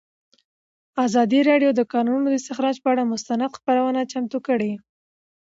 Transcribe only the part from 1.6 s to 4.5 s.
د د کانونو استخراج پر اړه مستند خپرونه چمتو